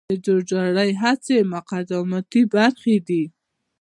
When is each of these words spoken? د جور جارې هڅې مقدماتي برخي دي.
د 0.09 0.11
جور 0.25 0.41
جارې 0.49 0.89
هڅې 1.03 1.37
مقدماتي 1.53 2.41
برخي 2.53 2.97
دي. 3.07 3.23